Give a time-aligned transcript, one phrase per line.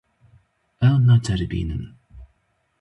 [0.87, 1.83] Ew naceribînin.